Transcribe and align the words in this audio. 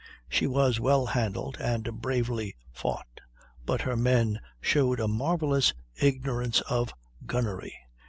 She 0.27 0.47
was 0.47 0.79
well 0.79 1.05
handled 1.05 1.57
and 1.59 2.01
bravely 2.01 2.55
fought; 2.73 3.21
but 3.67 3.81
her 3.81 3.95
men 3.95 4.39
showed 4.59 4.99
a 4.99 5.07
marvellous 5.07 5.75
ignorance 6.01 6.61
of 6.61 6.91
gunnery. 7.27 7.77